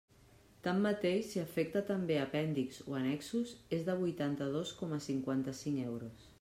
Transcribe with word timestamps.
Tanmateix, 0.67 1.27
si 1.33 1.41
afecta 1.41 1.83
també 1.89 2.17
apèndixs 2.23 2.81
o 2.87 2.97
annexos, 3.01 3.53
és 3.79 3.87
de 3.93 3.99
vuitanta-dos 4.03 4.75
coma 4.83 5.03
cinquanta-cinc 5.11 5.89
euros. 5.95 6.29